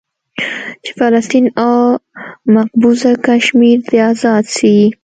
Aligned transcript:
چې 0.83 0.91
فلسطين 0.99 1.45
او 1.63 1.75
مقبوضه 2.55 3.11
کشمير 3.25 3.79
دې 3.87 3.97
ازاد 4.11 4.43
سي. 4.57 4.75